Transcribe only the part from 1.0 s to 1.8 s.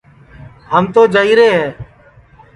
جائیرے ہے